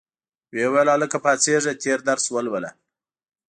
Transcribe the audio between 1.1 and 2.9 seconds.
پاڅیږه تېر درس ولوله.